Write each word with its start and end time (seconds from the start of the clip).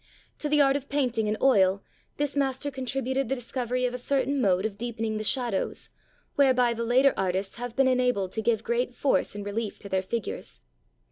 To 0.39 0.49
the 0.49 0.61
art 0.61 0.75
of 0.75 0.89
painting 0.89 1.27
in 1.27 1.37
oil 1.43 1.83
this 2.17 2.35
master 2.35 2.71
contributed 2.71 3.29
the 3.29 3.35
discovery 3.35 3.85
of 3.85 3.93
a 3.93 3.99
certain 3.99 4.41
mode 4.41 4.65
of 4.65 4.75
deepening 4.75 5.17
the 5.17 5.23
shadows, 5.23 5.91
whereby 6.33 6.73
the 6.73 6.83
later 6.83 7.13
artists 7.15 7.57
have 7.57 7.75
been 7.75 7.87
enabled 7.87 8.31
to 8.31 8.41
give 8.41 8.63
great 8.63 8.95
force 8.95 9.35
and 9.35 9.45
relief 9.45 9.77
to 9.77 9.89
their 9.89 10.01
figures. 10.01 10.61